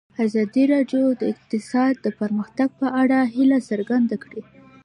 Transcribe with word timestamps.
ازادي 0.25 0.63
راډیو 0.73 1.05
د 1.19 1.21
اقتصاد 1.33 1.93
د 2.01 2.07
پرمختګ 2.19 2.69
په 2.81 2.87
اړه 3.01 3.19
هیله 3.35 3.59
څرګنده 3.69 4.15
کړې. 4.23 4.41